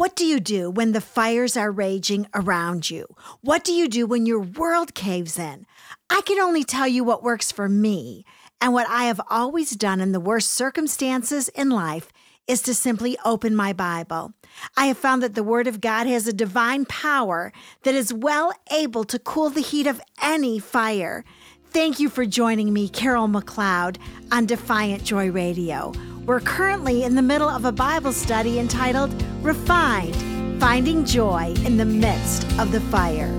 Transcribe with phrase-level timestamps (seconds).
[0.00, 3.04] What do you do when the fires are raging around you?
[3.42, 5.66] What do you do when your world caves in?
[6.08, 8.24] I can only tell you what works for me.
[8.62, 12.08] And what I have always done in the worst circumstances in life
[12.46, 14.32] is to simply open my Bible.
[14.74, 18.54] I have found that the Word of God has a divine power that is well
[18.72, 21.26] able to cool the heat of any fire.
[21.72, 23.98] Thank you for joining me, Carol McLeod,
[24.32, 25.92] on Defiant Joy Radio.
[26.24, 29.12] We're currently in the middle of a Bible study entitled
[29.42, 33.32] Refined Finding Joy in the Midst of the Fire.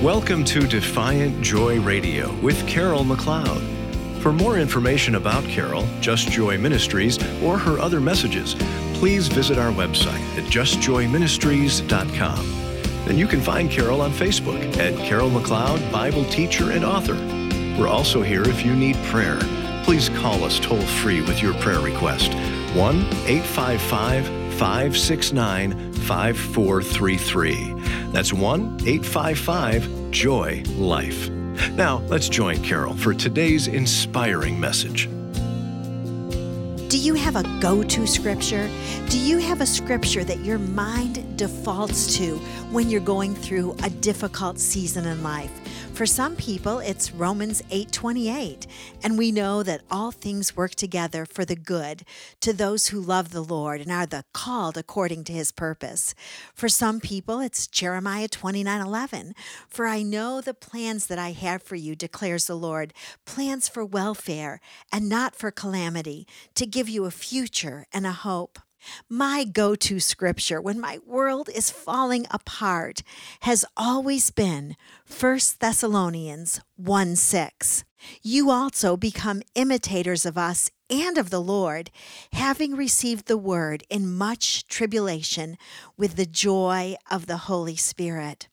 [0.00, 3.60] Welcome to Defiant Joy Radio with Carol McLeod.
[4.22, 8.54] For more information about Carol, Just Joy Ministries, or her other messages,
[8.94, 12.38] please visit our website at justjoyministries.com.
[13.08, 17.16] And you can find Carol on Facebook at Carol McLeod, Bible teacher and author.
[17.80, 19.40] We're also here if you need prayer.
[19.82, 22.32] Please call us toll free with your prayer request
[22.76, 24.26] 1 855
[24.58, 27.74] 569 5433.
[28.12, 31.30] That's 1 855 Joy Life.
[31.72, 35.08] Now, let's join Carol for today's inspiring message.
[36.88, 38.70] Do you have a go to scripture?
[39.08, 42.36] Do you have a scripture that your mind defaults to
[42.70, 45.50] when you're going through a difficult season in life?
[45.94, 48.66] For some people, it's Romans 8:28,
[49.02, 52.04] and we know that all things work together for the good
[52.40, 56.14] to those who love the Lord and are the called according to his purpose.
[56.54, 59.34] For some people, it's Jeremiah 29:11,
[59.70, 62.92] for I know the plans that I have for you declares the Lord,
[63.24, 64.60] plans for welfare
[64.92, 66.26] and not for calamity,
[66.56, 68.58] to give you a future and a hope.
[69.08, 73.02] My go to scripture when my world is falling apart
[73.40, 74.76] has always been
[75.08, 77.84] 1 Thessalonians 1 6.
[78.22, 81.90] You also become imitators of us and of the Lord,
[82.32, 85.56] having received the word in much tribulation
[85.96, 88.48] with the joy of the Holy Spirit.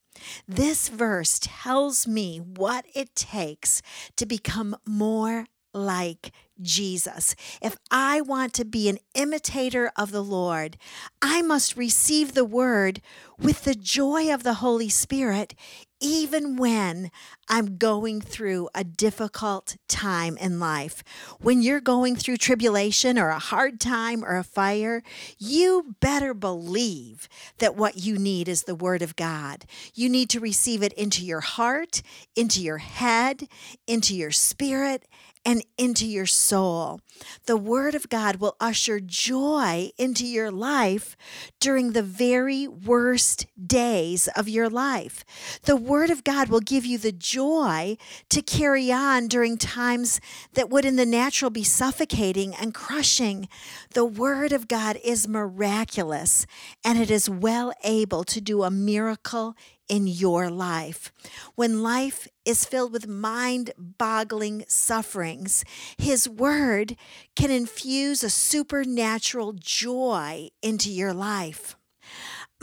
[0.47, 3.81] This verse tells me what it takes
[4.15, 7.35] to become more like Jesus.
[7.61, 10.77] If I want to be an imitator of the Lord,
[11.21, 13.01] I must receive the word
[13.39, 15.55] with the joy of the Holy Spirit,
[15.99, 17.09] even when
[17.47, 21.03] I'm going through a difficult time in life.
[21.39, 25.01] When you're going through tribulation or a hard time or a fire,
[25.37, 27.27] you better believe
[27.59, 29.65] that what you need is the Word of God.
[29.93, 32.01] You need to receive it into your heart,
[32.35, 33.47] into your head,
[33.87, 35.05] into your spirit,
[35.45, 37.01] and into your soul.
[37.45, 41.15] The Word of God will usher joy into your life
[41.59, 45.23] during the very worst days of your life.
[45.63, 47.97] The Word of God will give you the joy
[48.29, 50.21] to carry on during times
[50.53, 53.47] that would in the natural be suffocating and crushing.
[53.93, 56.45] The Word of God is miraculous
[56.83, 59.55] and it is well able to do a miracle
[59.89, 61.11] in your life.
[61.55, 65.63] When life is filled with mind boggling sufferings,
[65.97, 66.95] His Word
[67.35, 71.75] can infuse a supernatural joy into your life.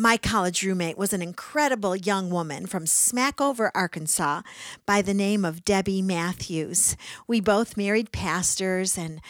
[0.01, 4.41] My college roommate was an incredible young woman from Smackover, Arkansas,
[4.87, 6.97] by the name of Debbie Matthews.
[7.27, 9.21] We both married pastors, and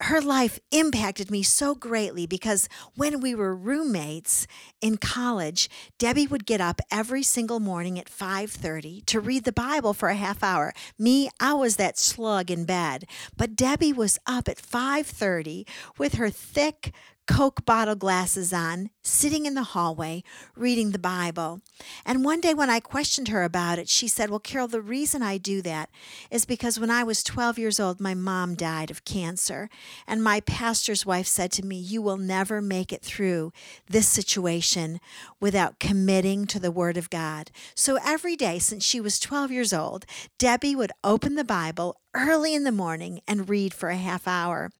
[0.00, 4.48] her life impacted me so greatly because when we were roommates
[4.80, 9.94] in college, Debbie would get up every single morning at 5:30 to read the Bible
[9.94, 10.74] for a half hour.
[10.98, 13.04] Me, I was that slug in bed,
[13.36, 16.92] but Debbie was up at 5:30 with her thick
[17.26, 20.22] Coke bottle glasses on, sitting in the hallway,
[20.54, 21.60] reading the Bible.
[22.04, 25.22] And one day when I questioned her about it, she said, Well, Carol, the reason
[25.22, 25.90] I do that
[26.30, 29.68] is because when I was 12 years old, my mom died of cancer.
[30.06, 33.52] And my pastor's wife said to me, You will never make it through
[33.88, 35.00] this situation
[35.40, 37.50] without committing to the Word of God.
[37.74, 40.06] So every day since she was 12 years old,
[40.38, 44.70] Debbie would open the Bible early in the morning and read for a half hour.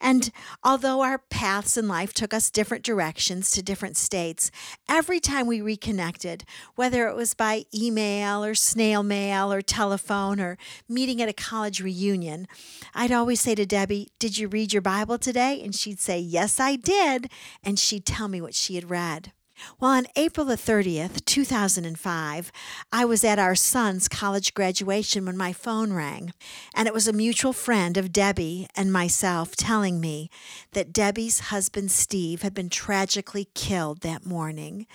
[0.00, 0.30] And
[0.64, 4.50] although our paths in life took us different directions to different states,
[4.88, 6.44] every time we reconnected,
[6.74, 10.56] whether it was by email or snail mail or telephone or
[10.88, 12.46] meeting at a college reunion,
[12.94, 15.60] I'd always say to Debbie, Did you read your Bible today?
[15.62, 17.30] And she'd say, Yes, I did.
[17.62, 19.32] And she'd tell me what she had read.
[19.80, 22.52] Well, on April the 30th, 2005,
[22.92, 26.32] I was at our son's college graduation when my phone rang,
[26.74, 30.30] and it was a mutual friend of Debbie and myself telling me
[30.72, 34.86] that Debbie's husband Steve had been tragically killed that morning.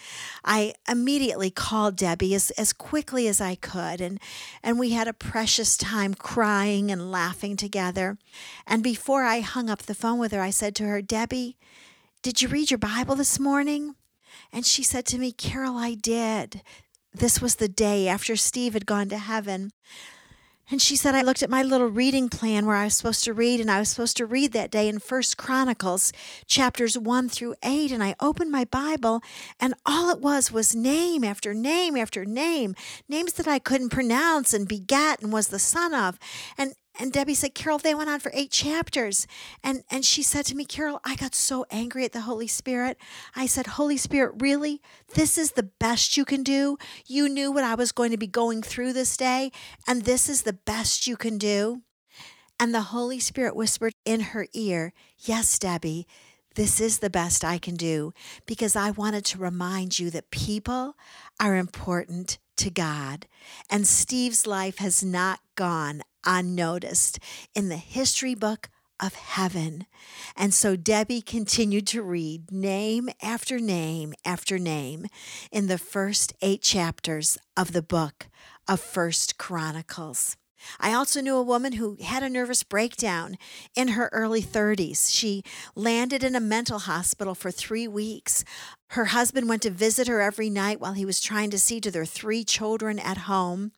[0.46, 4.20] I immediately called Debbie as, as quickly as I could, and,
[4.62, 8.18] and we had a precious time crying and laughing together.
[8.68, 11.58] And before I hung up the phone with her, I said to her, Debbie,
[12.22, 13.96] Did you read your Bible this morning?
[14.52, 16.62] And she said to me, Carol, I did.
[17.14, 19.72] This was the day after Steve had gone to heaven.
[20.72, 23.34] And she said, I looked at my little reading plan where I was supposed to
[23.34, 26.14] read, and I was supposed to read that day in First Chronicles,
[26.46, 27.92] chapters one through eight.
[27.92, 29.22] And I opened my Bible,
[29.60, 32.74] and all it was was name after name after name,
[33.10, 36.18] names that I couldn't pronounce, and begat and was the son of.
[36.58, 39.26] And and Debbie said, Carol, they went on for eight chapters.
[39.64, 42.98] And, and she said to me, Carol, I got so angry at the Holy Spirit.
[43.36, 44.82] I said, Holy Spirit, really?
[45.16, 46.78] This is the best you can do?
[47.08, 49.52] You knew what I was going to be going through this day,
[49.88, 51.82] and this is the best you can do?
[52.60, 56.08] And the Holy Spirit whispered in her ear, Yes, Debbie,
[56.56, 58.14] this is the best I can do
[58.46, 60.96] because I wanted to remind you that people
[61.40, 63.26] are important to God.
[63.70, 67.20] And Steve's life has not gone unnoticed
[67.56, 68.70] in the history book
[69.02, 69.88] of heaven.
[70.38, 75.08] And so Debbie continued to read name after name after name
[75.52, 78.28] in the first eight chapters of the book
[78.68, 80.38] of First Chronicles.
[80.80, 83.38] I also knew a woman who had a nervous breakdown
[83.76, 85.12] in her early 30s.
[85.14, 85.44] She
[85.76, 88.44] landed in a mental hospital for three weeks.
[88.92, 91.92] Her husband went to visit her every night while he was trying to see to
[91.92, 93.72] their three children at home.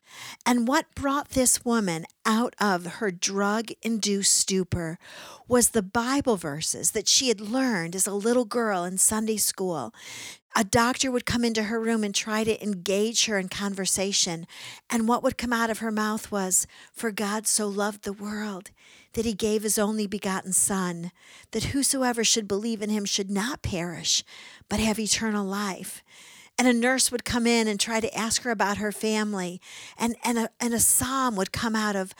[0.44, 4.98] And what brought this woman out of her drug induced stupor
[5.46, 9.94] was the Bible verses that she had learned as a little girl in Sunday school
[10.56, 14.46] a doctor would come into her room and try to engage her in conversation.
[14.88, 18.70] And what would come out of her mouth was, For God so loved the world
[19.14, 21.10] that he gave his only begotten Son,
[21.52, 24.22] that whosoever should believe in him should not perish,
[24.68, 26.02] but have eternal life.
[26.58, 29.60] And a nurse would come in and try to ask her about her family.
[29.98, 32.14] And, and, a, and a psalm would come out of,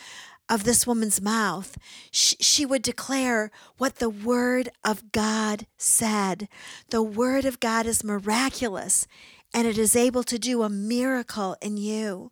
[0.49, 1.77] of this woman's mouth,
[2.11, 6.47] she, she would declare what the Word of God said.
[6.89, 9.07] The Word of God is miraculous
[9.53, 12.31] and it is able to do a miracle in you.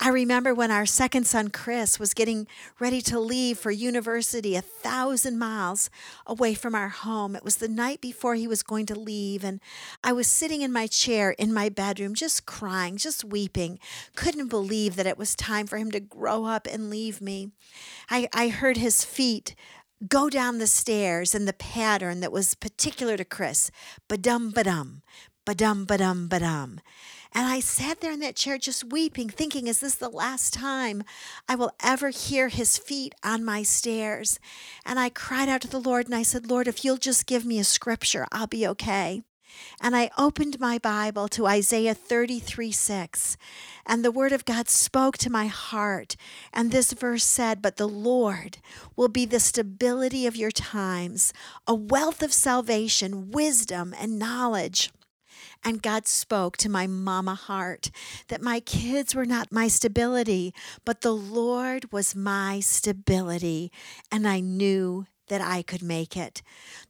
[0.00, 2.46] I remember when our second son, Chris, was getting
[2.78, 5.90] ready to leave for university a thousand miles
[6.26, 7.36] away from our home.
[7.36, 9.60] It was the night before he was going to leave, and
[10.02, 13.78] I was sitting in my chair in my bedroom, just crying, just weeping.
[14.16, 17.50] Couldn't believe that it was time for him to grow up and leave me.
[18.08, 19.54] I, I heard his feet
[20.08, 23.70] go down the stairs in the pattern that was particular to Chris.
[24.08, 25.02] Ba-dum, ba-dum,
[25.44, 26.80] ba-dum, ba-dum, ba-dum.
[27.32, 31.04] And I sat there in that chair just weeping, thinking, is this the last time
[31.48, 34.40] I will ever hear his feet on my stairs?
[34.84, 37.44] And I cried out to the Lord and I said, Lord, if you'll just give
[37.44, 39.22] me a scripture, I'll be okay.
[39.80, 43.36] And I opened my Bible to Isaiah 33 6,
[43.86, 46.16] and the Word of God spoke to my heart.
[46.52, 48.58] And this verse said, But the Lord
[48.96, 51.32] will be the stability of your times,
[51.66, 54.90] a wealth of salvation, wisdom, and knowledge.
[55.64, 57.90] And God spoke to my mama heart
[58.28, 60.54] that my kids were not my stability,
[60.84, 63.70] but the Lord was my stability.
[64.10, 66.42] And I knew that I could make it.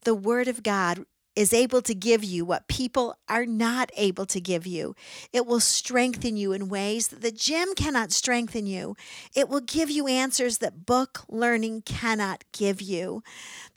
[0.05, 1.05] The Word of God
[1.41, 4.95] is able to give you what people are not able to give you.
[5.33, 8.95] It will strengthen you in ways that the gym cannot strengthen you.
[9.35, 13.23] It will give you answers that book learning cannot give you.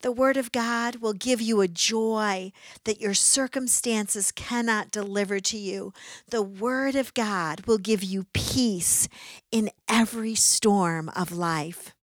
[0.01, 2.51] The Word of God will give you a joy
[2.83, 5.93] that your circumstances cannot deliver to you.
[6.29, 9.07] The Word of God will give you peace
[9.53, 11.93] in every storm of life.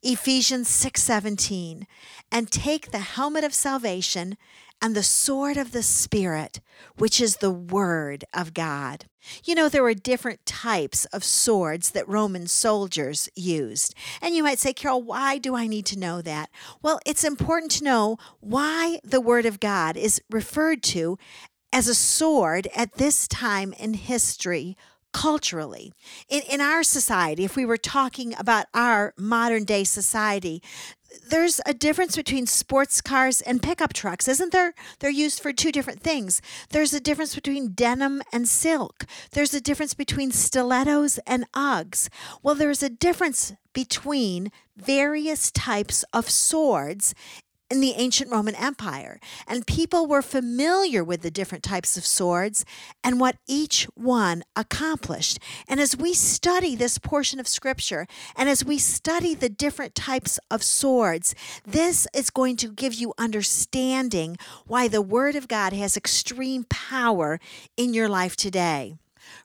[0.00, 1.86] Ephesians 6:17
[2.30, 4.36] and take the helmet of salvation
[4.82, 6.60] and the sword of the Spirit,
[6.96, 9.06] which is the Word of God.
[9.44, 13.94] You know, there were different types of swords that Roman soldiers used.
[14.20, 16.50] And you might say, Carol, why do I need to know that?
[16.82, 21.16] Well, it's important to know why the Word of God is referred to
[21.72, 24.76] as a sword at this time in history
[25.12, 25.92] culturally.
[26.28, 30.62] In, in our society, if we were talking about our modern day society,
[31.28, 34.74] there's a difference between sports cars and pickup trucks, isn't there?
[34.98, 36.40] They're used for two different things.
[36.70, 39.06] There's a difference between denim and silk.
[39.32, 42.08] There's a difference between stilettos and Uggs.
[42.42, 47.14] Well, there's a difference between various types of swords
[47.72, 49.18] in the ancient Roman Empire.
[49.48, 52.66] And people were familiar with the different types of swords
[53.02, 55.38] and what each one accomplished.
[55.66, 60.38] And as we study this portion of scripture and as we study the different types
[60.50, 64.36] of swords, this is going to give you understanding
[64.66, 67.40] why the Word of God has extreme power
[67.78, 68.96] in your life today.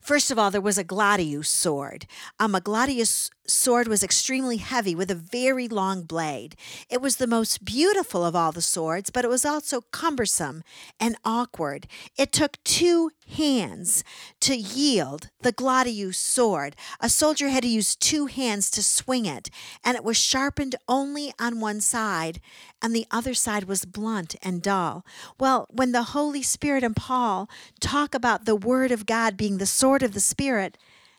[0.02, 2.08] First of all, there was a gladius sword.
[2.40, 6.56] Um, a gladius sword was extremely heavy with a very long blade.
[6.90, 10.64] It was the most beautiful of all the swords, but it was also cumbersome
[11.00, 11.88] and awkward.
[12.18, 14.04] It took two hands
[14.42, 16.76] to yield the gladius sword.
[17.00, 19.50] A soldier had to use two hands to swing it,
[19.84, 22.40] and it was sharpened only on one side,
[22.82, 25.06] and the other side was blunt and dull.
[25.40, 27.50] Well, when the Holy Spirit and Paul
[27.80, 30.78] talk about the Word of God being the sword of the Spirit,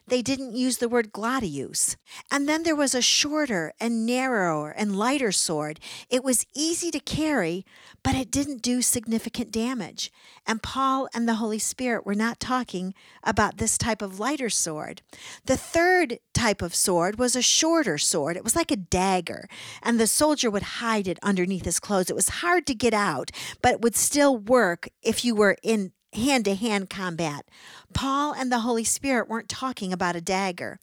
[0.08, 1.96] they didn't use the word gladius.
[2.30, 5.80] And then there was a shorter and narrower and lighter sword.
[6.08, 7.64] It was easy to carry,
[8.02, 10.10] but it didn't do significant damage.
[10.46, 15.02] And Paul and the Holy Spirit were not talking about this type of lighter sword.
[15.44, 18.36] The third type of sword was a shorter sword.
[18.36, 19.48] It was like a dagger,
[19.82, 22.10] and the soldier would hide it underneath his clothes.
[22.10, 25.92] It was hard to get out, but it would still work if you were in
[26.12, 27.46] hand to hand combat.
[27.94, 30.78] Paul and the Holy Spirit weren't talking about a dagger.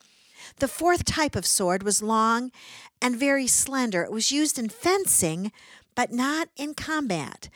[0.57, 2.51] The fourth type of sword was long
[3.01, 4.03] and very slender.
[4.03, 5.51] It was used in fencing,
[5.95, 7.49] but not in combat.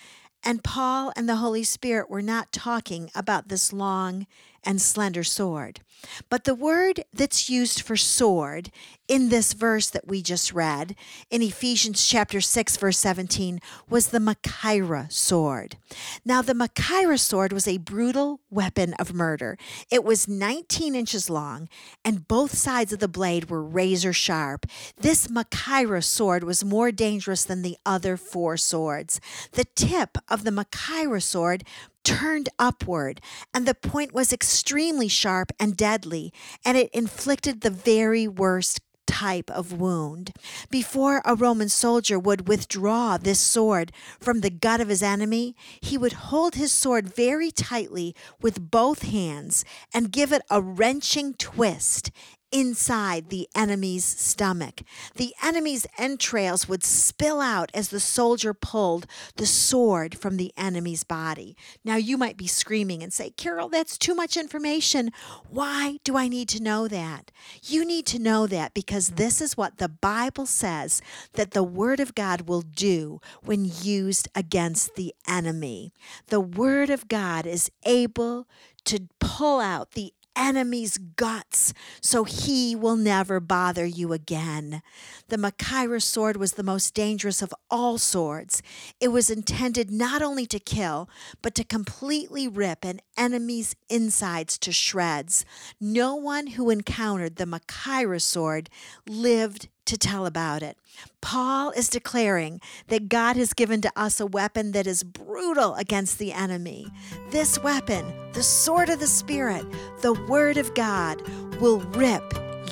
[0.44, 4.26] And Paul and the Holy Spirit were not talking about this long
[4.64, 5.82] and slender sword.
[6.30, 8.72] But the word that's used for sword
[9.08, 10.96] in this verse that we just read
[11.30, 15.78] in Ephesians chapter 6 verse 17 was the Machaira sword.
[16.24, 19.58] Now the Machaira sword was a brutal weapon of murder.
[19.92, 21.68] It was 19 inches long
[22.06, 24.68] and both sides of the blade were razor sharp.
[24.96, 29.20] This Machaira sword was more dangerous than the other four swords.
[29.54, 31.64] The tip of the Machaira sword
[32.04, 33.22] turned upward,
[33.54, 36.34] and the point was extremely sharp and deadly,
[36.66, 40.32] and it inflicted the very worst type of wound.
[40.70, 45.98] Before a Roman soldier would withdraw this sword from the gut of his enemy, he
[45.98, 52.12] would hold his sword very tightly with both hands and give it a wrenching twist
[52.52, 54.82] inside the enemy's stomach.
[55.16, 61.04] The enemy's entrails would spill out as the soldier pulled the sword from the enemy's
[61.04, 61.56] body.
[61.84, 65.12] Now, you might be screaming and say, Carol, that's too much information.
[65.50, 67.32] Why do I need to know that?
[67.64, 71.02] You need to know that because this is what the Bible says
[71.34, 75.94] that the Word of God will do when used against the enemy.
[76.28, 78.48] The Word of God is able
[78.86, 84.82] to pull out the enemy's guts so he will never bother you again.
[85.28, 88.64] The Machaira sword was the most dangerous of all swords.
[89.00, 91.10] It was intended not only to kill,
[91.42, 95.46] but to completely rip an enemy's insides to shreds.
[95.80, 98.70] No one who encountered the Machaira sword
[99.08, 100.78] lived to tell about it.
[101.22, 106.20] Paul is declaring that God has given to us a weapon that is brutal against
[106.20, 106.88] the enemy.
[107.32, 109.66] This weapon, the sword of the Spirit,
[110.02, 111.22] the Word of God,
[111.60, 112.24] will rip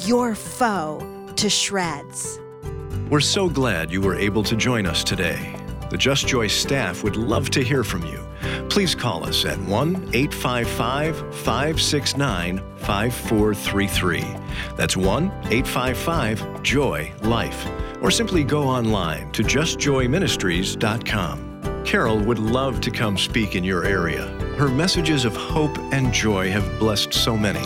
[0.01, 0.99] your foe
[1.35, 2.39] to shreds.
[3.09, 5.56] We're so glad you were able to join us today.
[5.89, 8.27] The Just Joy staff would love to hear from you.
[8.69, 14.25] Please call us at 1 855 569 5433.
[14.75, 17.67] That's 1 855 Joy Life.
[18.01, 21.83] Or simply go online to justjoyministries.com.
[21.85, 24.27] Carol would love to come speak in your area.
[24.57, 27.65] Her messages of hope and joy have blessed so many.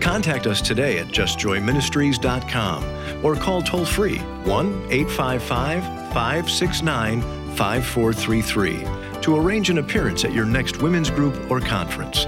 [0.00, 5.84] Contact us today at justjoyministries.com or call toll free 1 855
[6.14, 12.24] 569 5433 to arrange an appearance at your next women's group or conference.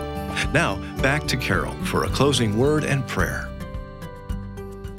[0.52, 3.49] Now, back to Carol for a closing word and prayer.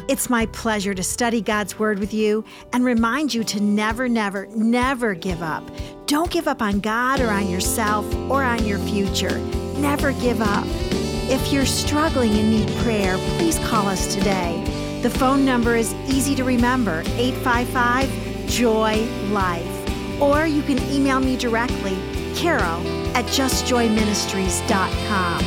[0.07, 4.47] It's my pleasure to study God's Word with you and remind you to never, never,
[4.55, 5.69] never give up.
[6.05, 9.37] Don't give up on God or on yourself or on your future.
[9.77, 10.65] Never give up.
[11.29, 14.63] If you're struggling and need prayer, please call us today.
[15.01, 19.80] The phone number is easy to remember 855 Joy Life
[20.21, 21.97] or you can email me directly,
[22.35, 22.85] carol
[23.15, 25.41] at justjoyministries.com.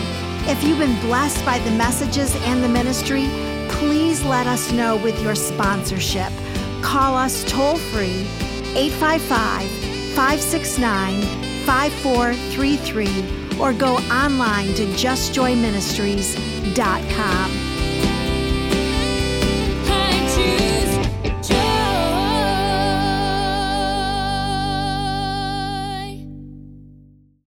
[0.47, 3.27] If you've been blessed by the messages and the ministry,
[3.71, 6.31] please let us know with your sponsorship.
[6.83, 8.27] Call us toll free
[8.77, 9.71] 855
[10.15, 11.23] 569
[11.65, 17.74] 5433 or go online to justjoyministries.com.